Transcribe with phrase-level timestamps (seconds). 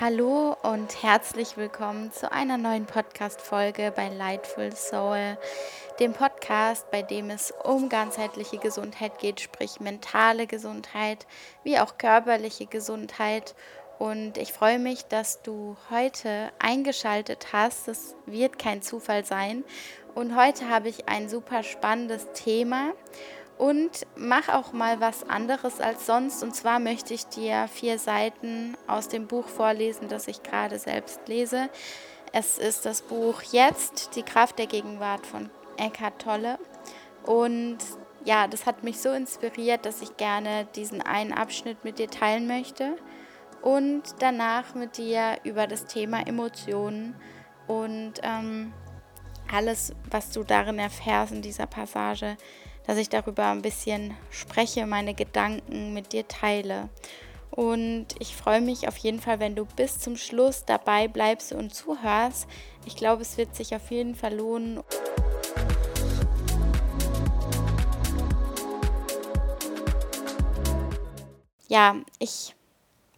[0.00, 5.36] Hallo und herzlich willkommen zu einer neuen Podcast-Folge bei Lightful Soul,
[5.98, 11.26] dem Podcast, bei dem es um ganzheitliche Gesundheit geht, sprich mentale Gesundheit
[11.64, 13.54] wie auch körperliche Gesundheit.
[13.98, 17.86] Und ich freue mich, dass du heute eingeschaltet hast.
[17.86, 19.64] Es wird kein Zufall sein.
[20.14, 22.94] Und heute habe ich ein super spannendes Thema
[23.60, 26.42] und mach auch mal was anderes als sonst.
[26.42, 31.20] Und zwar möchte ich dir vier Seiten aus dem Buch vorlesen, das ich gerade selbst
[31.28, 31.68] lese.
[32.32, 36.58] Es ist das Buch Jetzt, die Kraft der Gegenwart von Eckhart Tolle.
[37.26, 37.76] Und
[38.24, 42.46] ja, das hat mich so inspiriert, dass ich gerne diesen einen Abschnitt mit dir teilen
[42.46, 42.96] möchte
[43.60, 47.14] und danach mit dir über das Thema Emotionen
[47.66, 48.72] und ähm,
[49.52, 52.36] alles, was du darin erfährst in dieser Passage,
[52.86, 56.88] dass ich darüber ein bisschen spreche, meine Gedanken mit dir teile.
[57.50, 61.74] Und ich freue mich auf jeden Fall, wenn du bis zum Schluss dabei bleibst und
[61.74, 62.46] zuhörst.
[62.86, 64.80] Ich glaube, es wird sich auf jeden Fall lohnen.
[71.68, 72.54] Ja, ich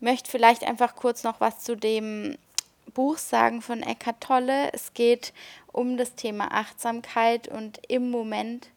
[0.00, 2.36] möchte vielleicht einfach kurz noch was zu dem
[2.92, 4.72] Buch sagen von Eckhart Tolle.
[4.72, 5.33] Es geht
[5.73, 8.69] um das Thema Achtsamkeit und im Moment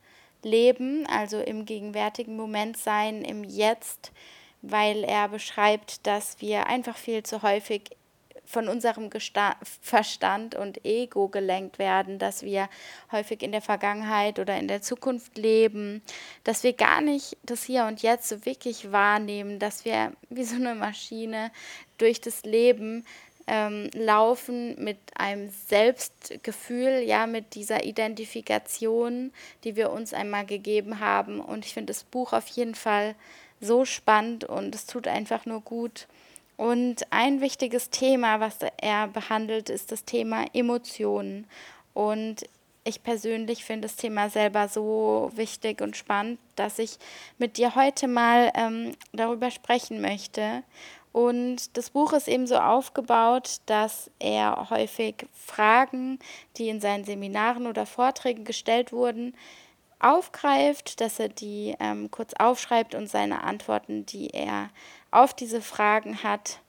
[0.44, 4.12] leben, also im gegenwärtigen Moment sein, im Jetzt,
[4.62, 7.92] weil er beschreibt, dass wir einfach viel zu häufig
[8.46, 12.70] von unserem Gesta Verstand und Ego gelenkt werden, dass wir
[13.12, 16.02] häufig in der Vergangenheit oder in der Zukunft leben,
[16.44, 20.56] dass wir gar nicht das Hier und Jetzt so wirklich wahrnehmen, dass wir wie so
[20.56, 21.52] eine Maschine
[21.98, 23.06] durch das Leben
[23.48, 29.32] ähm, laufen mit einem Selbstgefühl, ja, mit dieser Identifikation,
[29.64, 31.40] die wir uns einmal gegeben haben.
[31.40, 33.16] Und ich finde das Buch auf jeden Fall
[33.62, 36.08] so spannend und es tut einfach nur gut.
[36.58, 41.48] Und ein wichtiges Thema, was er behandelt, ist das Thema Emotionen.
[41.94, 42.46] Und
[42.86, 46.98] ich persönlich finde das Thema selber so wichtig und spannend, dass ich
[47.38, 50.64] mit dir heute mal ähm, darüber sprechen möchte.
[51.16, 56.20] Und das Buch ist eben so aufgebaut, dass er häufig Fragen,
[56.58, 59.34] die in seinen Seminaren oder Vorträgen gestellt wurden,
[60.00, 64.72] aufgreift, dass er die ähm, kurz aufschreibt und seine Antworten, die er
[65.10, 66.60] auf diese Fragen hat.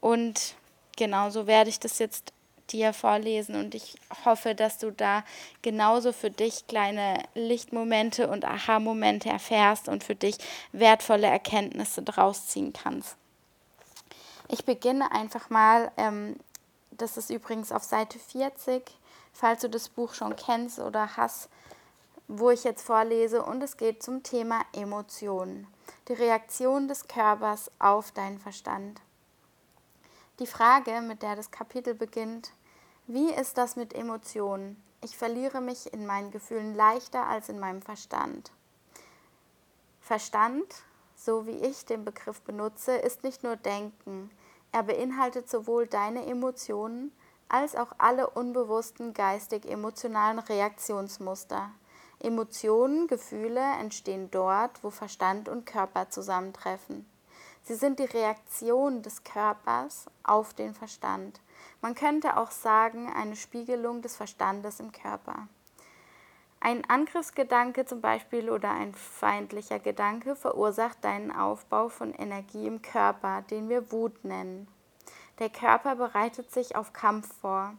[0.00, 0.54] Und
[0.96, 2.32] genauso werde ich das jetzt
[2.70, 5.24] dir vorlesen und ich hoffe, dass du da
[5.60, 10.36] genauso für dich kleine Lichtmomente und Aha-Momente erfährst und für dich
[10.72, 13.18] wertvolle Erkenntnisse draus ziehen kannst.
[14.52, 16.36] Ich beginne einfach mal, ähm,
[16.90, 18.82] das ist übrigens auf Seite 40,
[19.32, 21.48] falls du das Buch schon kennst oder hast,
[22.28, 23.42] wo ich jetzt vorlese.
[23.42, 25.66] Und es geht zum Thema Emotionen,
[26.08, 29.00] die Reaktion des Körpers auf deinen Verstand.
[30.38, 32.52] Die Frage, mit der das Kapitel beginnt,
[33.06, 34.76] wie ist das mit Emotionen?
[35.02, 38.52] Ich verliere mich in meinen Gefühlen leichter als in meinem Verstand.
[40.02, 40.66] Verstand,
[41.16, 44.30] so wie ich den Begriff benutze, ist nicht nur Denken,
[44.72, 47.12] er beinhaltet sowohl deine Emotionen
[47.48, 51.70] als auch alle unbewussten geistig-emotionalen Reaktionsmuster.
[52.18, 57.06] Emotionen, Gefühle entstehen dort, wo Verstand und Körper zusammentreffen.
[57.64, 61.40] Sie sind die Reaktion des Körpers auf den Verstand.
[61.80, 65.46] Man könnte auch sagen, eine Spiegelung des Verstandes im Körper.
[66.64, 73.42] Ein Angriffsgedanke zum Beispiel oder ein feindlicher Gedanke verursacht deinen Aufbau von Energie im Körper,
[73.50, 74.68] den wir Wut nennen.
[75.40, 77.74] Der Körper bereitet sich auf Kampf vor.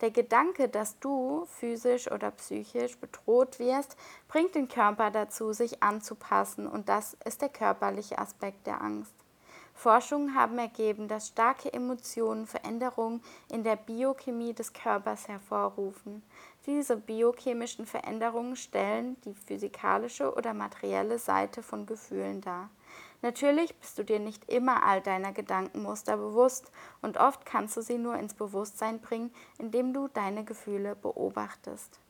[0.00, 3.96] Der Gedanke, dass du physisch oder psychisch bedroht wirst,
[4.28, 9.14] bringt den Körper dazu, sich anzupassen und das ist der körperliche Aspekt der Angst.
[9.78, 16.24] Forschungen haben ergeben, dass starke Emotionen Veränderungen in der Biochemie des Körpers hervorrufen.
[16.66, 22.70] Diese biochemischen Veränderungen stellen die physikalische oder materielle Seite von Gefühlen dar.
[23.22, 26.70] Natürlich bist du dir nicht immer all deiner Gedankenmuster bewusst
[27.02, 32.00] und oft kannst du sie nur ins Bewusstsein bringen, indem du deine Gefühle beobachtest.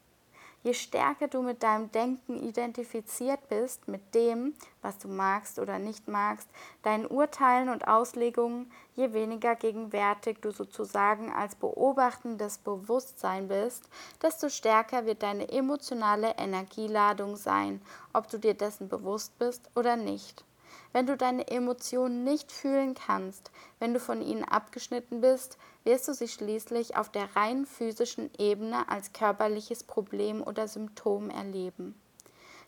[0.64, 6.08] Je stärker du mit deinem Denken identifiziert bist, mit dem, was du magst oder nicht
[6.08, 6.48] magst,
[6.82, 13.88] deinen Urteilen und Auslegungen, je weniger gegenwärtig du sozusagen als beobachtendes Bewusstsein bist,
[14.20, 17.80] desto stärker wird deine emotionale Energieladung sein,
[18.12, 20.44] ob du dir dessen bewusst bist oder nicht.
[20.92, 25.58] Wenn du deine Emotionen nicht fühlen kannst, wenn du von ihnen abgeschnitten bist,
[25.88, 31.98] wirst du sie schließlich auf der rein physischen Ebene als körperliches Problem oder Symptom erleben.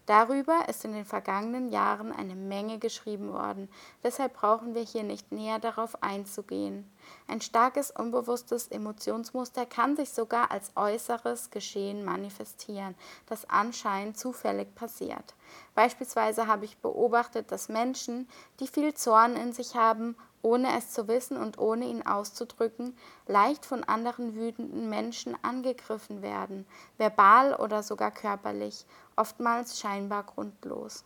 [0.06, 3.68] Darüber ist in den vergangenen Jahren eine Menge geschrieben worden,
[4.02, 6.90] deshalb brauchen wir hier nicht näher darauf einzugehen.
[7.28, 12.94] Ein starkes unbewusstes Emotionsmuster kann sich sogar als äußeres Geschehen manifestieren,
[13.26, 15.34] das anscheinend zufällig passiert.
[15.74, 18.28] Beispielsweise habe ich beobachtet, dass Menschen,
[18.60, 22.96] die viel Zorn in sich haben, ohne es zu wissen und ohne ihn auszudrücken,
[23.26, 26.66] leicht von anderen wütenden Menschen angegriffen werden,
[26.96, 31.04] verbal oder sogar körperlich, oftmals scheinbar grundlos.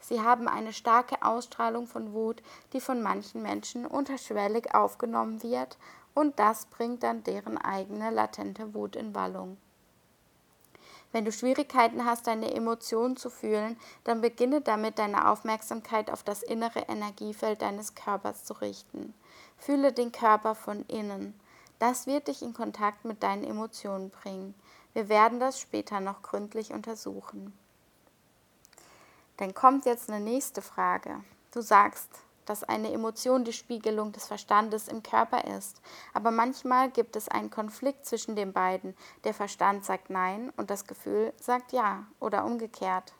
[0.00, 2.42] Sie haben eine starke Ausstrahlung von Wut,
[2.72, 5.78] die von manchen Menschen unterschwellig aufgenommen wird,
[6.14, 9.58] und das bringt dann deren eigene latente Wut in Wallung.
[11.16, 16.42] Wenn du Schwierigkeiten hast, deine Emotionen zu fühlen, dann beginne damit, deine Aufmerksamkeit auf das
[16.42, 19.14] innere Energiefeld deines Körpers zu richten.
[19.56, 21.32] Fühle den Körper von innen.
[21.78, 24.54] Das wird dich in Kontakt mit deinen Emotionen bringen.
[24.92, 27.56] Wir werden das später noch gründlich untersuchen.
[29.38, 31.24] Dann kommt jetzt eine nächste Frage.
[31.50, 32.10] Du sagst,
[32.46, 35.82] dass eine Emotion die Spiegelung des Verstandes im Körper ist.
[36.14, 38.96] Aber manchmal gibt es einen Konflikt zwischen den beiden.
[39.24, 43.12] Der Verstand sagt Nein und das Gefühl sagt Ja oder umgekehrt.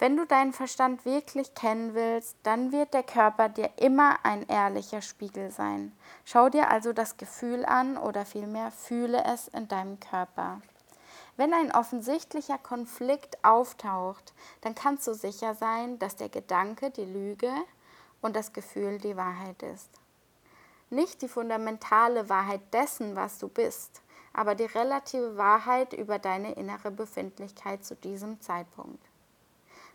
[0.00, 5.02] Wenn du deinen Verstand wirklich kennen willst, dann wird der Körper dir immer ein ehrlicher
[5.02, 5.92] Spiegel sein.
[6.24, 10.62] Schau dir also das Gefühl an oder vielmehr fühle es in deinem Körper.
[11.36, 17.52] Wenn ein offensichtlicher Konflikt auftaucht, dann kannst du sicher sein, dass der Gedanke die Lüge
[18.20, 19.90] und das Gefühl die Wahrheit ist.
[20.90, 26.90] Nicht die fundamentale Wahrheit dessen, was du bist, aber die relative Wahrheit über deine innere
[26.90, 29.09] Befindlichkeit zu diesem Zeitpunkt.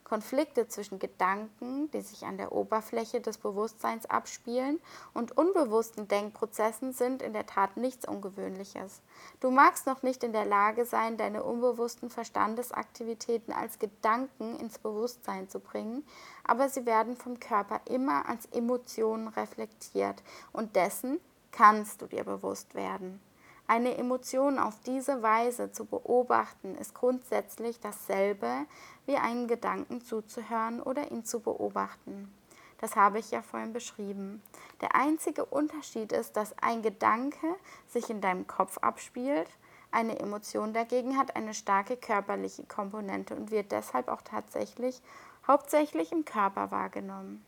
[0.05, 4.79] Konflikte zwischen Gedanken, die sich an der Oberfläche des Bewusstseins abspielen,
[5.13, 9.01] und unbewussten Denkprozessen sind in der Tat nichts Ungewöhnliches.
[9.39, 15.49] Du magst noch nicht in der Lage sein, deine unbewussten Verstandesaktivitäten als Gedanken ins Bewusstsein
[15.49, 16.05] zu bringen,
[16.43, 20.21] aber sie werden vom Körper immer als Emotionen reflektiert
[20.53, 21.19] und dessen
[21.51, 23.19] kannst du dir bewusst werden.
[23.67, 28.65] Eine Emotion auf diese Weise zu beobachten, ist grundsätzlich dasselbe,
[29.07, 32.31] wie einen Gedanken zuzuhören oder ihn zu beobachten.
[32.79, 34.43] Das habe ich ja vorhin beschrieben.
[34.81, 37.55] Der einzige Unterschied ist, dass ein Gedanke
[37.87, 39.49] sich in deinem Kopf abspielt,
[39.89, 45.01] eine Emotion dagegen hat eine starke körperliche Komponente und wird deshalb auch tatsächlich
[45.47, 47.45] hauptsächlich im Körper wahrgenommen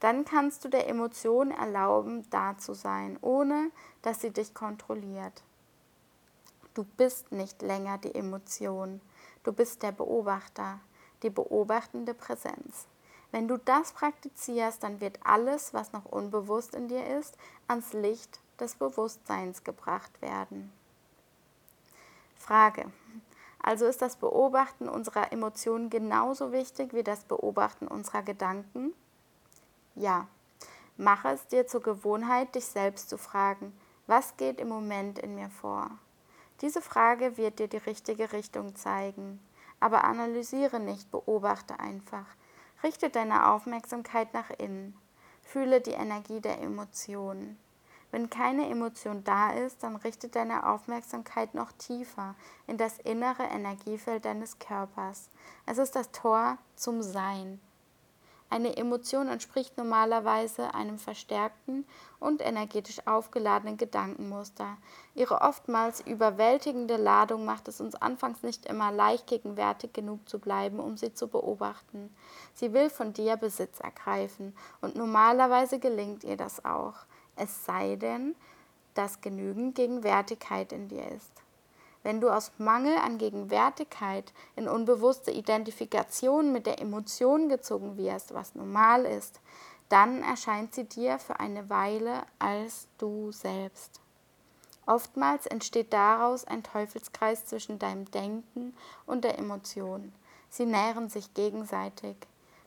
[0.00, 3.70] dann kannst du der Emotion erlauben, da zu sein, ohne
[4.02, 5.42] dass sie dich kontrolliert.
[6.74, 9.00] Du bist nicht länger die Emotion,
[9.42, 10.80] du bist der Beobachter,
[11.22, 12.86] die beobachtende Präsenz.
[13.30, 17.36] Wenn du das praktizierst, dann wird alles, was noch unbewusst in dir ist,
[17.66, 20.72] ans Licht des Bewusstseins gebracht werden.
[22.36, 22.90] Frage.
[23.60, 28.94] Also ist das Beobachten unserer Emotionen genauso wichtig wie das Beobachten unserer Gedanken?
[29.98, 30.28] Ja,
[30.96, 35.50] mache es dir zur Gewohnheit, dich selbst zu fragen, was geht im Moment in mir
[35.50, 35.90] vor?
[36.60, 39.40] Diese Frage wird dir die richtige Richtung zeigen.
[39.80, 42.26] Aber analysiere nicht, beobachte einfach.
[42.84, 44.96] Richte deine Aufmerksamkeit nach innen.
[45.42, 47.58] Fühle die Energie der Emotionen.
[48.12, 52.36] Wenn keine Emotion da ist, dann richte deine Aufmerksamkeit noch tiefer
[52.68, 55.28] in das innere Energiefeld deines Körpers.
[55.66, 57.60] Es ist das Tor zum Sein.
[58.50, 61.86] Eine Emotion entspricht normalerweise einem verstärkten
[62.18, 64.78] und energetisch aufgeladenen Gedankenmuster.
[65.14, 70.80] Ihre oftmals überwältigende Ladung macht es uns anfangs nicht immer leicht gegenwärtig genug zu bleiben,
[70.80, 72.14] um sie zu beobachten.
[72.54, 76.94] Sie will von dir Besitz ergreifen und normalerweise gelingt ihr das auch,
[77.36, 78.34] es sei denn,
[78.94, 81.42] dass genügend Gegenwärtigkeit in dir ist.
[82.02, 88.54] Wenn du aus Mangel an Gegenwärtigkeit in unbewusste Identifikation mit der Emotion gezogen wirst, was
[88.54, 89.40] normal ist,
[89.88, 94.00] dann erscheint sie dir für eine Weile als du selbst.
[94.86, 98.74] Oftmals entsteht daraus ein Teufelskreis zwischen deinem Denken
[99.06, 100.12] und der Emotion.
[100.48, 102.16] Sie nähren sich gegenseitig.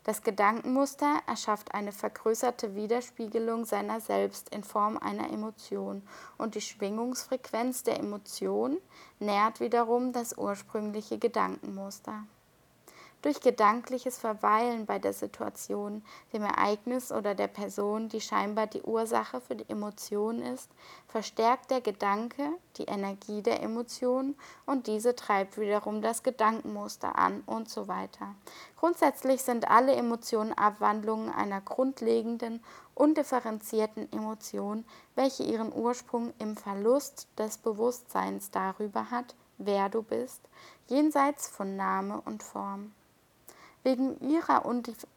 [0.03, 6.01] Das Gedankenmuster erschafft eine vergrößerte Widerspiegelung seiner selbst in Form einer Emotion
[6.39, 8.77] und die Schwingungsfrequenz der Emotion
[9.19, 12.25] nährt wiederum das ursprüngliche Gedankenmuster.
[13.23, 19.39] Durch gedankliches Verweilen bei der Situation, dem Ereignis oder der Person, die scheinbar die Ursache
[19.41, 20.71] für die Emotion ist,
[21.07, 24.35] verstärkt der Gedanke die Energie der Emotion
[24.65, 28.33] und diese treibt wiederum das Gedankenmuster an und so weiter.
[28.75, 32.63] Grundsätzlich sind alle Emotionen Abwandlungen einer grundlegenden,
[32.95, 40.41] undifferenzierten Emotion, welche ihren Ursprung im Verlust des Bewusstseins darüber hat, wer du bist,
[40.87, 42.93] jenseits von Name und Form.
[43.83, 45.07] Wegen ihrer, Undif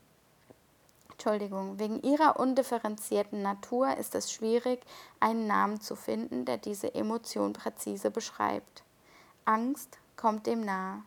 [1.10, 4.80] Entschuldigung, wegen ihrer undifferenzierten Natur ist es schwierig,
[5.20, 8.82] einen Namen zu finden, der diese Emotion präzise beschreibt.
[9.44, 11.02] Angst kommt dem nahe.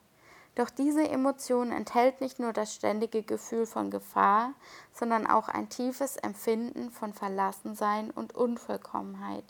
[0.55, 4.53] Doch diese Emotion enthält nicht nur das ständige Gefühl von Gefahr,
[4.91, 9.43] sondern auch ein tiefes Empfinden von Verlassensein und Unvollkommenheit.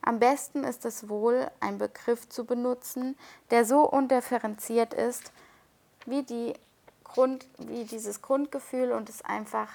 [0.00, 3.16] Am besten ist es wohl, einen Begriff zu benutzen,
[3.50, 5.30] der so undifferenziert ist,
[6.06, 6.54] wie, die
[7.12, 9.68] Grund, wie dieses Grundgefühl und es einfach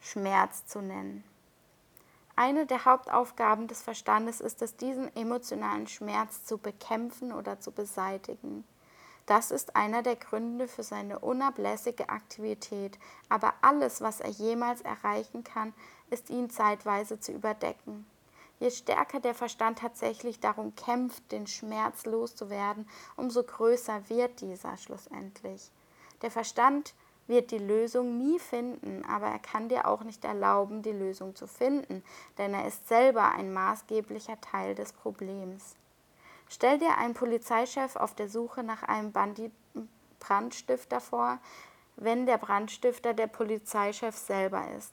[0.00, 1.24] Schmerz zu nennen.
[2.36, 8.64] Eine der Hauptaufgaben des Verstandes ist es, diesen emotionalen Schmerz zu bekämpfen oder zu beseitigen.
[9.24, 15.42] Das ist einer der Gründe für seine unablässige Aktivität, aber alles, was er jemals erreichen
[15.42, 15.74] kann,
[16.10, 18.06] ist ihn zeitweise zu überdecken.
[18.60, 25.72] Je stärker der Verstand tatsächlich darum kämpft, den Schmerz loszuwerden, umso größer wird dieser schlussendlich.
[26.22, 26.94] Der Verstand
[27.26, 31.46] wird die Lösung nie finden, aber er kann dir auch nicht erlauben, die Lösung zu
[31.46, 32.02] finden,
[32.38, 35.76] denn er ist selber ein maßgeblicher Teil des Problems.
[36.48, 39.52] Stell dir einen Polizeichef auf der Suche nach einem Bandit
[40.20, 41.38] Brandstifter vor,
[41.96, 44.92] wenn der Brandstifter der Polizeichef selber ist.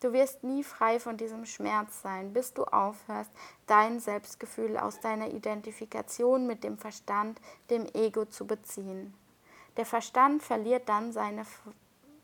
[0.00, 3.30] Du wirst nie frei von diesem Schmerz sein, bis du aufhörst,
[3.66, 7.40] dein Selbstgefühl aus deiner Identifikation mit dem Verstand,
[7.70, 9.14] dem Ego zu beziehen.
[9.76, 11.46] Der Verstand verliert dann seine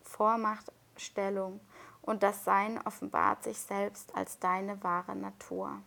[0.02, 1.60] Vormachtstellung
[2.02, 5.82] und das Sein offenbart sich selbst als deine wahre Natur.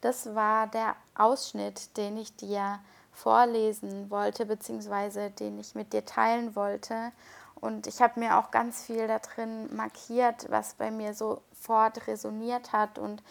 [0.00, 2.80] Das war der Ausschnitt, den ich dir
[3.12, 7.12] vorlesen wollte, beziehungsweise den ich mit dir teilen wollte.
[7.54, 12.72] Und ich habe mir auch ganz viel da drin markiert, was bei mir sofort resoniert
[12.72, 12.98] hat.
[12.98, 13.22] Und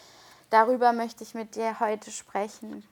[0.50, 2.84] darüber möchte ich mit dir heute sprechen.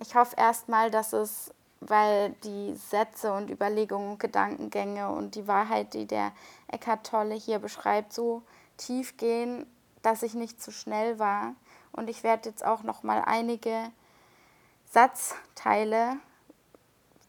[0.00, 1.54] Ich hoffe erstmal, dass es,
[1.88, 6.32] weil die Sätze und Überlegungen Gedankengänge und die Wahrheit, die der
[6.68, 8.42] Eckhart Tolle hier beschreibt, so
[8.76, 9.66] tief gehen,
[10.02, 11.54] dass ich nicht zu schnell war
[11.92, 13.90] und ich werde jetzt auch noch mal einige
[14.90, 16.16] Satzteile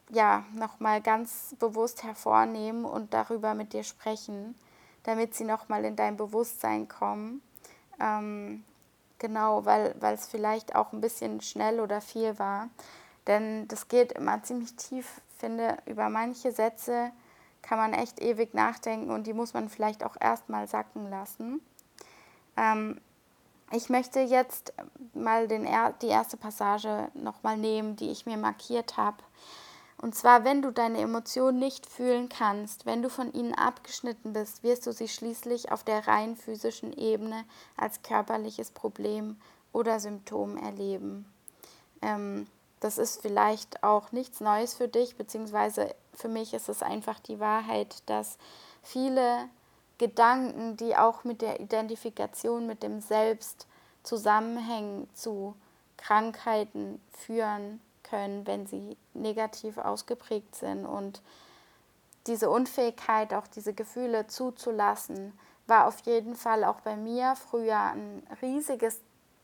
[0.09, 4.55] ja noch mal ganz bewusst hervornehmen und darüber mit dir sprechen,
[5.03, 7.41] damit sie noch mal in dein Bewusstsein kommen.
[7.99, 8.63] Ähm,
[9.17, 12.69] genau, weil es vielleicht auch ein bisschen schnell oder viel war,
[13.27, 15.21] denn das geht immer ziemlich tief.
[15.37, 17.11] Finde über manche Sätze
[17.61, 21.61] kann man echt ewig nachdenken und die muss man vielleicht auch erstmal sacken lassen.
[22.57, 22.99] Ähm,
[23.71, 24.73] ich möchte jetzt
[25.13, 25.67] mal den,
[26.01, 29.17] die erste Passage nochmal nehmen, die ich mir markiert habe.
[29.97, 34.61] Und zwar, wenn du deine Emotionen nicht fühlen kannst, wenn du von ihnen abgeschnitten bist,
[34.61, 37.45] wirst du sie schließlich auf der rein physischen Ebene
[37.77, 39.37] als körperliches Problem
[39.71, 41.25] oder Symptom erleben.
[42.01, 42.47] Ähm,
[42.83, 47.39] das ist vielleicht auch nichts Neues für dich, beziehungsweise für mich ist es einfach die
[47.39, 48.37] Wahrheit, dass
[48.81, 49.47] viele
[49.97, 53.67] Gedanken, die auch mit der Identifikation mit dem Selbst
[54.03, 55.55] zusammenhängen, zu
[55.95, 60.85] Krankheiten führen können, wenn sie negativ ausgeprägt sind.
[60.85, 61.21] Und
[62.27, 68.27] diese Unfähigkeit, auch diese Gefühle zuzulassen, war auf jeden Fall auch bei mir früher ein,
[68.41, 68.99] riesiges,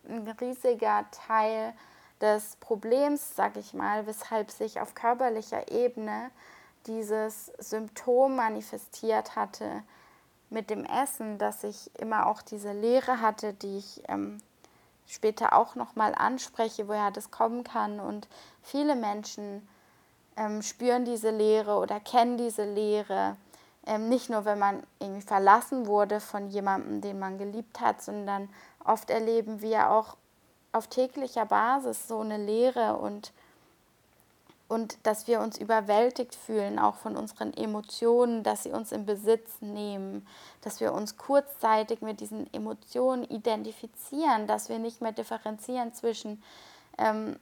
[0.08, 1.74] ein riesiger Teil
[2.22, 6.32] des Problems, sag ich mal, weshalb sich auf körperlicher Ebene
[6.88, 9.84] dieses Symptom manifestiert hatte,
[10.50, 14.40] mit dem Essen, dass ich immer auch diese Leere hatte, die ich ähm,
[15.08, 18.00] später auch nochmal anspreche, woher das kommen kann.
[18.00, 18.28] Und
[18.62, 19.68] viele Menschen
[20.38, 23.36] ähm, spüren diese Leere oder kennen diese Leere.
[23.86, 28.50] Ähm, nicht nur, wenn man irgendwie verlassen wurde von jemandem, den man geliebt hat, sondern
[28.84, 30.16] oft erleben wir auch
[30.72, 33.32] auf täglicher Basis so eine Leere und
[34.70, 39.62] und dass wir uns überwältigt fühlen, auch von unseren Emotionen, dass sie uns in Besitz
[39.62, 40.28] nehmen,
[40.62, 46.44] dass wir uns kurzzeitig mit diesen Emotionen identifizieren, dass wir nicht mehr differenzieren zwischen
[47.00, 47.40] ähm,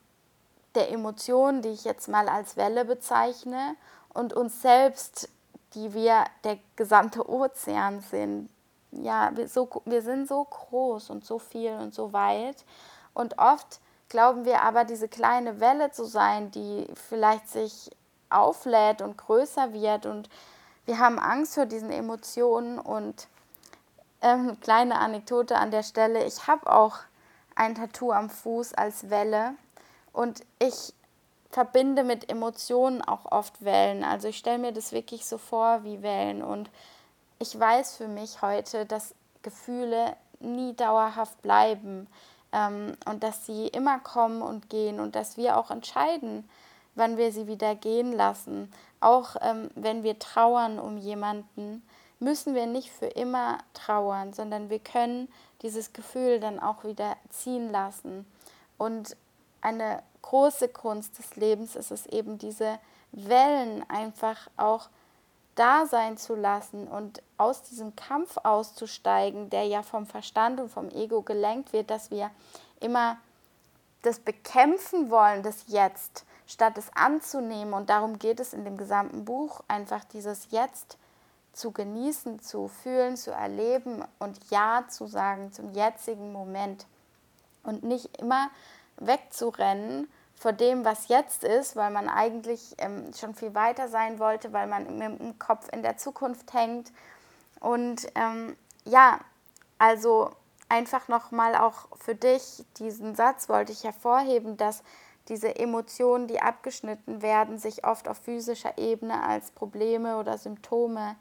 [0.73, 3.75] der Emotion, die ich jetzt mal als Welle bezeichne,
[4.13, 5.29] und uns selbst,
[5.75, 8.49] die wir der gesamte Ozean sind.
[8.91, 12.63] Ja, wir, so, wir sind so groß und so viel und so weit
[13.17, 17.89] und oft glauben wir aber, diese kleine Welle zu sein, die vielleicht sich
[18.29, 20.05] auflädt und größer wird.
[20.05, 20.29] Und
[20.85, 22.77] wir haben Angst vor diesen Emotionen.
[22.77, 23.27] Und
[24.21, 26.99] ähm, kleine Anekdote an der Stelle, ich habe auch
[27.55, 29.55] ein Tattoo am Fuß als Welle.
[30.13, 30.93] Und ich
[31.49, 34.03] verbinde mit Emotionen auch oft Wellen.
[34.03, 36.43] Also ich stelle mir das wirklich so vor wie Wellen.
[36.43, 36.69] Und
[37.39, 42.07] ich weiß für mich heute, dass Gefühle nie dauerhaft bleiben.
[42.51, 46.47] Ähm, und dass sie immer kommen und gehen und dass wir auch entscheiden,
[46.95, 48.71] wann wir sie wieder gehen lassen.
[48.99, 51.83] Auch ähm, wenn wir trauern um jemanden,
[52.19, 55.27] müssen wir nicht für immer trauern, sondern wir können
[55.61, 58.25] dieses Gefühl dann auch wieder ziehen lassen.
[58.77, 59.15] Und
[59.61, 62.79] eine große Kunst des Lebens ist es eben, diese
[63.11, 64.89] Wellen einfach auch
[65.57, 70.89] da sein zu lassen und aus diesem Kampf auszusteigen, der ja vom Verstand und vom
[70.89, 72.31] Ego gelenkt wird, dass wir
[72.79, 73.17] immer
[74.03, 77.73] das bekämpfen wollen, das Jetzt, statt es anzunehmen.
[77.73, 80.97] Und darum geht es in dem gesamten Buch, einfach dieses Jetzt
[81.53, 86.85] zu genießen, zu fühlen, zu erleben und Ja zu sagen zum jetzigen Moment.
[87.63, 88.49] Und nicht immer
[88.97, 94.53] wegzurennen vor dem, was jetzt ist, weil man eigentlich ähm, schon viel weiter sein wollte,
[94.53, 96.91] weil man mit dem Kopf in der Zukunft hängt.
[97.59, 99.19] Und ähm, ja,
[99.79, 100.31] also
[100.69, 104.83] einfach nochmal auch für dich, diesen Satz wollte ich hervorheben, dass
[105.27, 111.15] diese Emotionen, die abgeschnitten werden, sich oft auf physischer Ebene als Probleme oder Symptome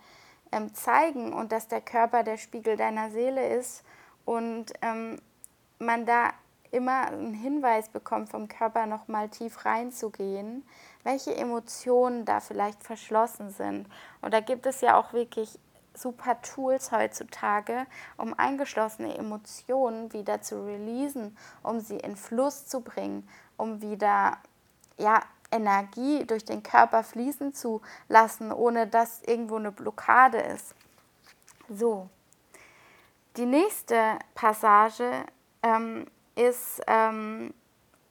[0.53, 3.83] ähm, zeigen und dass der Körper der Spiegel deiner Seele ist
[4.25, 5.19] und ähm,
[5.79, 6.31] man da
[6.73, 10.67] immer einen Hinweis bekommt, vom Körper nochmal tief reinzugehen,
[11.05, 13.89] welche Emotionen da vielleicht verschlossen sind.
[14.21, 15.59] Und da gibt es ja auch wirklich
[15.95, 23.29] super Tools heutzutage, um eingeschlossene Emotionen wieder zu releasen, um sie in Fluss zu bringen,
[23.57, 24.39] um wieder
[24.99, 30.75] ja, Energie durch den Körper fließen zu lassen, ohne dass irgendwo eine Blockade ist.
[31.69, 32.09] So,
[33.37, 35.25] die nächste Passage
[35.63, 36.07] ähm,
[36.37, 37.53] ist, ähm,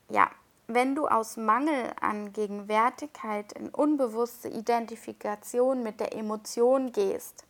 [0.10, 0.30] ja,
[0.68, 7.46] wenn du aus Mangel an Gegenwärtigkeit in unbewusste Identifikation mit der Emotion gehst,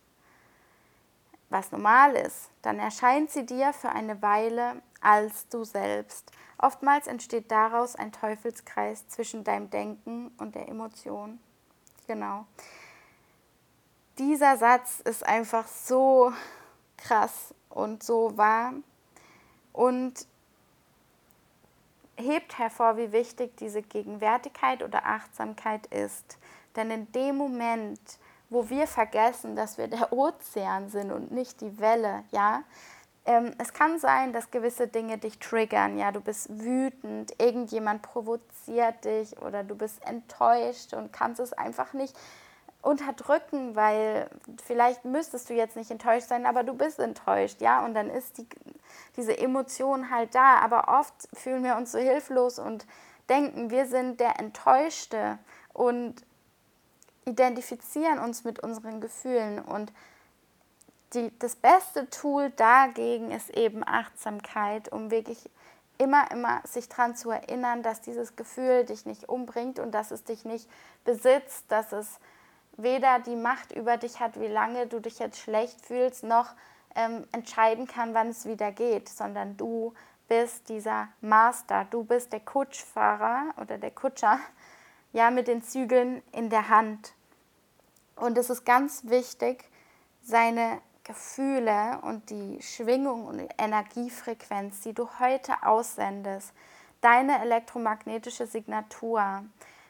[1.48, 6.30] was normal ist, dann erscheint sie dir für eine Weile als du selbst.
[6.58, 11.38] Oftmals entsteht daraus ein Teufelskreis zwischen deinem Denken und der Emotion.
[12.06, 12.46] Genau.
[14.18, 16.32] Dieser Satz ist einfach so
[16.96, 18.72] krass und so wahr.
[19.72, 20.26] Und
[22.16, 26.38] hebt hervor, wie wichtig diese Gegenwärtigkeit oder Achtsamkeit ist.
[26.76, 28.00] Denn in dem Moment,
[28.50, 32.62] wo wir vergessen, dass wir der Ozean sind und nicht die Welle, ja,
[33.24, 39.04] ähm, es kann sein, dass gewisse Dinge dich triggern, ja, du bist wütend, irgendjemand provoziert
[39.04, 42.16] dich oder du bist enttäuscht und kannst es einfach nicht
[42.86, 44.30] unterdrücken, weil
[44.64, 48.38] vielleicht müsstest du jetzt nicht enttäuscht sein, aber du bist enttäuscht, ja, und dann ist
[48.38, 48.46] die,
[49.16, 52.86] diese Emotion halt da, aber oft fühlen wir uns so hilflos und
[53.28, 55.38] denken, wir sind der Enttäuschte
[55.72, 56.14] und
[57.24, 59.58] identifizieren uns mit unseren Gefühlen.
[59.58, 59.92] Und
[61.12, 65.50] die, das beste Tool dagegen ist eben Achtsamkeit, um wirklich
[65.98, 70.22] immer, immer sich daran zu erinnern, dass dieses Gefühl dich nicht umbringt und dass es
[70.22, 70.68] dich nicht
[71.04, 72.20] besitzt, dass es
[72.76, 76.54] weder die Macht über dich hat, wie lange du dich jetzt schlecht fühlst, noch
[76.94, 79.94] ähm, entscheiden kann, wann es wieder geht, sondern du
[80.28, 84.38] bist dieser Master, du bist der Kutschfahrer oder der Kutscher,
[85.12, 87.12] ja, mit den Zügeln in der Hand.
[88.16, 89.64] Und es ist ganz wichtig,
[90.22, 96.52] seine Gefühle und die Schwingung und Energiefrequenz, die du heute aussendest,
[97.00, 99.44] deine elektromagnetische Signatur,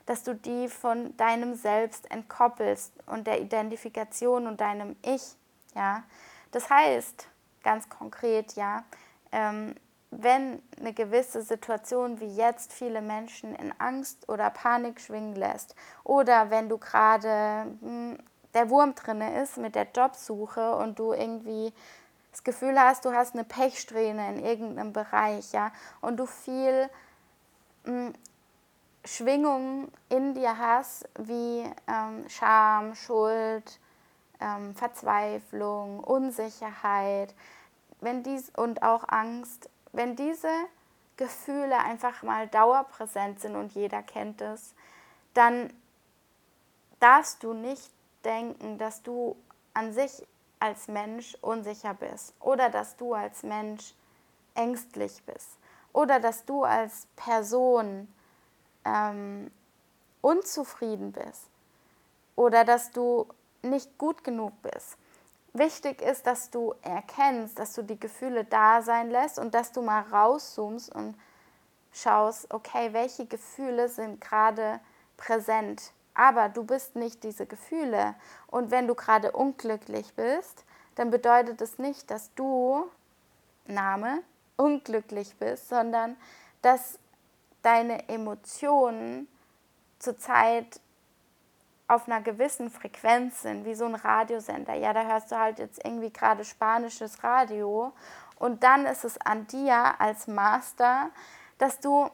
[0.07, 5.37] dass du die von deinem Selbst entkoppelst und der Identifikation und deinem Ich.
[5.75, 6.05] Ja?
[6.53, 7.29] Das heißt,
[7.63, 8.85] ganz konkret, ja,
[9.33, 9.75] ähm,
[10.11, 16.51] wenn eine gewisse Situation wie jetzt viele Menschen in Angst oder Panik schwingen lässt oder
[16.51, 18.19] wenn du gerade hm,
[18.55, 21.73] der Wurm drin ist mit der Jobsuche und du irgendwie
[22.31, 26.89] das Gefühl hast, du hast eine Pechsträhne in irgendeinem Bereich, ja, und du viel
[27.85, 28.13] hm,
[29.07, 33.81] Schwingungen in dir hast, wie ähm, Scham, Schuld,
[34.41, 37.35] ähm, Verzweiflung, Unsicherheit,
[38.01, 40.51] wenn dies und auch Angst, wenn diese
[41.17, 44.75] Gefühle einfach mal dauerpräsent sind und jeder kennt es,
[45.35, 45.73] dann
[47.01, 47.91] darfst du nicht
[48.25, 49.37] denken, dass du
[49.73, 50.27] an sich
[50.59, 53.95] als Mensch unsicher bist oder dass du als Mensch
[54.55, 55.59] ängstlich bist
[55.93, 58.09] oder dass du als Person
[58.87, 59.51] ähm,
[60.23, 61.51] unzufrieden bist
[62.37, 63.27] oder dass du
[63.63, 64.97] nicht gut genug bist.
[65.53, 69.83] Wichtig ist, dass du erkennst, dass du die Gefühle da sein lässt und dass du
[69.83, 71.15] mal rauszoomst und
[71.93, 74.81] schaust, okay, welche Gefühle sind gerade
[75.17, 78.15] präsent aber du bist nicht diese Gefühle.
[78.49, 82.87] Und wenn du gerade unglücklich bist, dann bedeutet es nicht, dass du,
[83.67, 84.23] Name,
[84.57, 86.17] unglücklich bist, sondern
[86.63, 86.99] dass
[87.67, 89.27] deine Emotionen
[89.99, 90.81] zurzeit
[91.89, 94.75] auf einer gewissen Frequenz sind, wie so ein Radiosender.
[94.75, 97.93] Ja, da hörst du halt jetzt irgendwie gerade spanisches Radio
[98.39, 101.11] und dann ist es an dir als Master,
[101.59, 102.09] dass du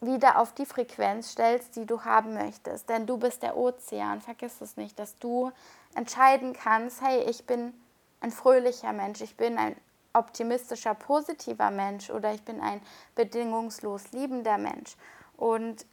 [0.00, 2.88] wieder auf die Frequenz stellst, die du haben möchtest.
[2.88, 4.20] Denn du bist der Ozean.
[4.20, 5.52] Vergiss es nicht, dass du
[5.94, 7.74] entscheiden kannst, hey, ich bin
[8.20, 9.76] ein fröhlicher Mensch, ich bin ein
[10.12, 12.80] optimistischer, positiver Mensch oder ich bin ein
[13.14, 14.96] bedingungslos liebender Mensch.
[15.36, 15.86] Und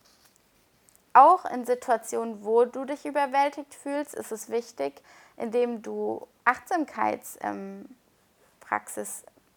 [1.14, 5.02] auch in Situationen, wo du dich überwältigt fühlst, ist es wichtig,
[5.36, 7.90] indem du Achtsamkeitspraxis ähm,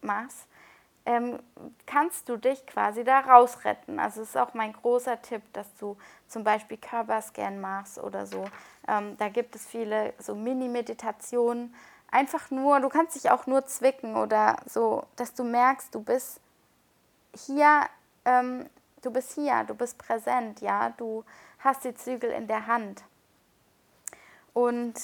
[0.01, 0.47] machst,
[1.05, 1.39] ähm,
[1.85, 3.99] kannst du dich quasi da rausretten.
[3.99, 5.97] Also ist auch mein großer Tipp, dass du
[6.27, 8.45] zum Beispiel Körperscan machst oder so.
[8.87, 11.73] Ähm, da gibt es viele so Mini-Meditationen.
[12.11, 16.41] Einfach nur, du kannst dich auch nur zwicken oder so, dass du merkst, du bist
[17.33, 17.85] hier,
[18.25, 18.69] ähm,
[19.01, 21.23] du bist hier, du bist präsent, ja, du
[21.59, 23.03] hast die Zügel in der Hand.
[24.53, 24.95] Und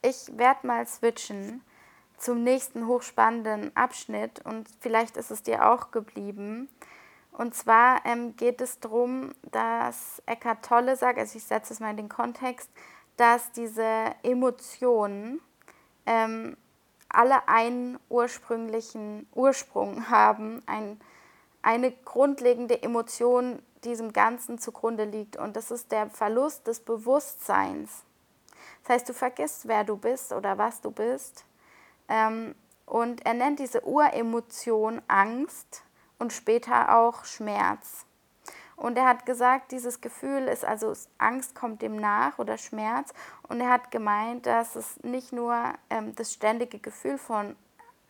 [0.00, 1.62] ich werde mal switchen
[2.16, 6.68] zum nächsten hochspannenden Abschnitt und vielleicht ist es dir auch geblieben.
[7.32, 11.90] Und zwar ähm, geht es darum, dass Eckhart Tolle sagt, also ich setze es mal
[11.90, 12.70] in den Kontext,
[13.16, 15.40] dass diese Emotionen
[16.04, 16.56] ähm,
[17.08, 21.00] alle einen ursprünglichen Ursprung haben, ein,
[21.62, 28.02] eine grundlegende Emotion diesem Ganzen zugrunde liegt und das ist der Verlust des Bewusstseins.
[28.82, 31.44] Das heißt, du vergisst, wer du bist oder was du bist
[32.08, 35.82] ähm, und er nennt diese Uremotion Angst
[36.18, 38.05] und später auch Schmerz.
[38.76, 43.12] Und er hat gesagt, dieses Gefühl ist also Angst kommt dem nach oder Schmerz.
[43.48, 45.56] Und er hat gemeint, dass es nicht nur
[45.88, 47.56] ähm, das ständige Gefühl von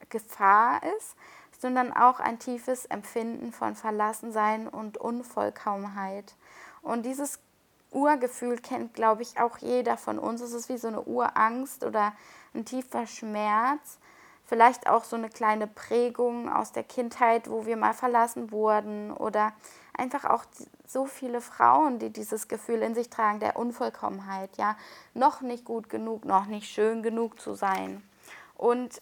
[0.09, 1.16] Gefahr ist,
[1.59, 6.35] sondern auch ein tiefes Empfinden von Verlassensein und Unvollkommenheit.
[6.83, 7.38] Und dieses
[7.90, 10.40] Urgefühl kennt, glaube ich, auch jeder von uns.
[10.40, 12.12] Es ist wie so eine Urangst oder
[12.55, 13.98] ein tiefer Schmerz,
[14.44, 19.52] vielleicht auch so eine kleine Prägung aus der Kindheit, wo wir mal verlassen wurden oder
[19.98, 20.44] einfach auch
[20.87, 24.76] so viele Frauen, die dieses Gefühl in sich tragen, der Unvollkommenheit, ja,
[25.14, 28.02] noch nicht gut genug, noch nicht schön genug zu sein.
[28.56, 29.00] Und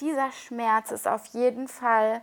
[0.00, 2.22] dieser Schmerz ist auf jeden Fall,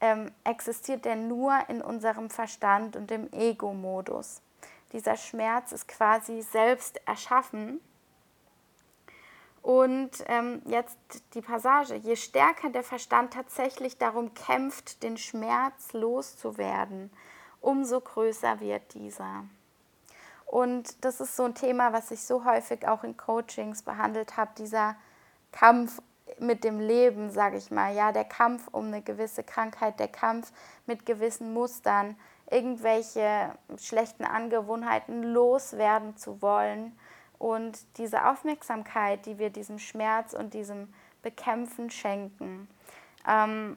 [0.00, 4.42] ähm, existiert der nur in unserem Verstand und im Ego-Modus.
[4.92, 7.80] Dieser Schmerz ist quasi selbst erschaffen
[9.62, 10.98] und ähm, jetzt
[11.34, 11.94] die Passage.
[11.94, 17.10] Je stärker der Verstand tatsächlich darum kämpft, den Schmerz loszuwerden,
[17.60, 19.44] umso größer wird dieser.
[20.46, 24.50] Und das ist so ein Thema, was ich so häufig auch in Coachings behandelt habe,
[24.58, 24.96] dieser
[25.52, 26.02] Kampf
[26.38, 30.52] mit dem Leben, sage ich mal, ja, der Kampf um eine gewisse Krankheit, der Kampf
[30.86, 32.16] mit gewissen Mustern,
[32.50, 36.98] irgendwelche schlechten Angewohnheiten loswerden zu wollen
[37.42, 42.68] und diese Aufmerksamkeit, die wir diesem Schmerz und diesem Bekämpfen schenken.
[43.26, 43.76] Ähm,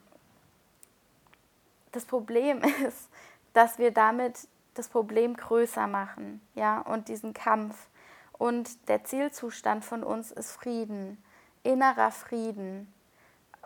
[1.91, 3.09] das Problem ist,
[3.53, 7.87] dass wir damit das Problem größer machen, ja, und diesen Kampf.
[8.33, 11.17] Und der Zielzustand von uns ist Frieden,
[11.63, 12.93] innerer Frieden.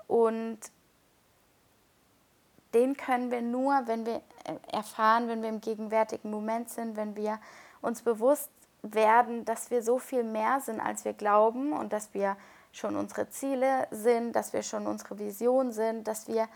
[0.08, 0.60] Und
[2.74, 4.22] den können wir nur, wenn wir
[4.72, 7.38] erfahren, wenn wir im gegenwärtigen Moment sind, wenn wir
[7.82, 8.50] uns bewusst
[8.82, 12.38] werden, dass wir so viel mehr sind, als wir glauben und dass wir
[12.72, 16.48] schon unsere Ziele sind, dass wir schon unsere Vision sind, dass wir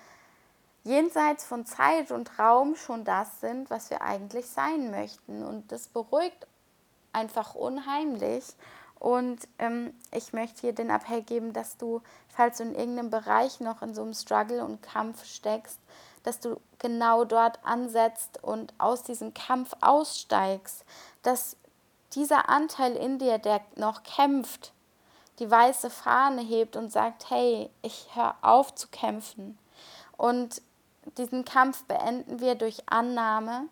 [0.84, 5.44] jenseits von Zeit und Raum schon das sind, was wir eigentlich sein möchten.
[5.44, 6.48] Und das beruhigt
[7.14, 8.44] einfach unheimlich.
[9.00, 13.60] Und ähm, ich möchte hier den Appell geben, dass du, falls du in irgendeinem Bereich
[13.60, 15.80] noch in so einem Struggle und Kampf steckst,
[16.24, 20.86] dass du genau dort ansetzt und aus diesem Kampf aussteigst,
[21.22, 21.58] dass
[22.15, 24.73] dieser Anteil in dir, der noch kämpft,
[25.39, 29.58] die weiße Fahne hebt und sagt, hey, ich höre auf zu kämpfen.
[30.17, 30.62] Und
[31.17, 33.67] diesen Kampf beenden wir durch Annahme.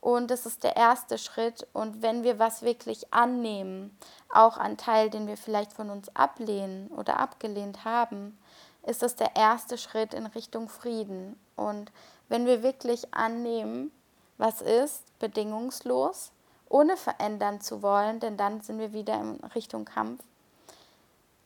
[0.00, 1.66] Und das ist der erste Schritt.
[1.72, 3.96] Und wenn wir was wirklich annehmen,
[4.32, 8.38] auch ein Teil, den wir vielleicht von uns ablehnen oder abgelehnt haben,
[8.82, 11.40] ist das der erste Schritt in Richtung Frieden.
[11.56, 11.90] Und
[12.28, 13.90] wenn wir wirklich annehmen,
[14.36, 16.32] was ist, bedingungslos,
[16.68, 20.22] ohne verändern zu wollen, denn dann sind wir wieder in Richtung Kampf,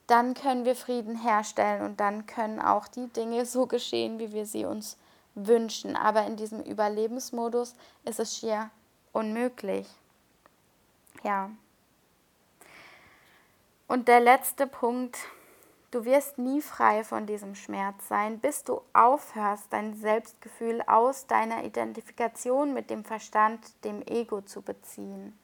[0.07, 4.47] dann können wir Frieden herstellen und dann können auch die Dinge so geschehen, wie wir
[4.47, 4.97] sie uns
[5.35, 5.97] wünschen.
[5.97, 8.71] Aber in diesem Überlebensmodus ist es schier
[9.13, 9.87] unmöglich.
[11.23, 11.51] Ja.
[13.87, 15.19] Und der letzte Punkt,
[15.91, 21.65] Du wirst nie frei von diesem Schmerz sein, bis du aufhörst, dein Selbstgefühl aus deiner
[21.65, 25.39] Identifikation mit dem Verstand, dem Ego zu beziehen.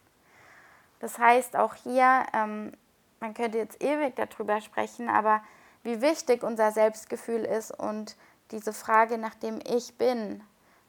[1.01, 2.73] Das heißt, auch hier, ähm,
[3.21, 5.43] man könnte jetzt ewig darüber sprechen, aber
[5.83, 8.15] wie wichtig unser Selbstgefühl ist und
[8.51, 10.43] diese Frage nach dem Ich bin,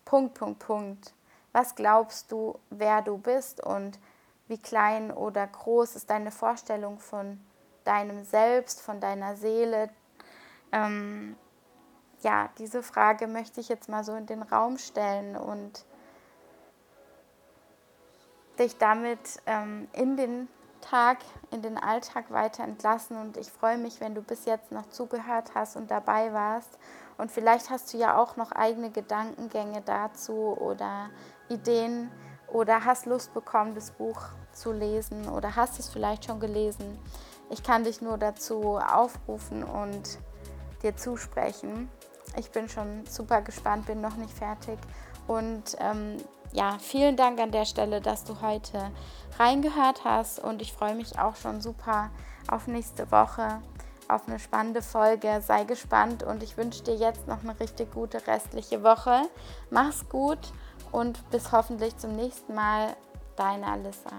[0.04, 1.14] Punkt, Punkt, Punkt.
[1.54, 4.00] Was glaubst du, wer du bist und
[4.50, 7.40] wie klein oder groß ist deine Vorstellung von
[7.86, 9.90] deinem Selbst, von deiner Seele?
[10.72, 11.36] Ähm,
[12.22, 15.86] ja, diese Frage möchte ich jetzt mal so in den Raum stellen und
[18.60, 20.48] dich damit ähm, in den
[20.82, 21.20] Tag,
[21.52, 23.18] in den Alltag weiter entlassen.
[23.18, 26.78] Und ich freue mich, wenn du bis jetzt noch zugehört hast und dabei warst.
[27.18, 31.10] Und vielleicht hast du ja auch noch eigene Gedankengänge dazu oder
[31.50, 32.12] Ideen
[32.48, 34.22] oder hast Lust bekommen, das Buch
[34.52, 37.00] zu lesen oder hast es vielleicht schon gelesen.
[37.50, 40.20] Ich kann dich nur dazu aufrufen und
[40.84, 41.90] dir zusprechen.
[42.38, 44.78] Ich bin schon super gespannt, bin noch nicht fertig.
[45.28, 46.18] Und ähm,
[46.52, 48.92] ja, vielen Dank an der Stelle, dass du heute
[49.40, 50.40] reingehört hast.
[50.40, 52.10] Und ich freue mich auch schon super
[52.50, 53.62] auf nächste Woche,
[54.08, 55.42] auf eine spannende Folge.
[55.42, 59.24] Sei gespannt und ich wünsche dir jetzt noch eine richtig gute restliche Woche.
[59.70, 60.40] Mach's gut
[60.92, 62.96] und bis hoffentlich zum nächsten Mal.
[63.36, 64.12] Deine Alissa.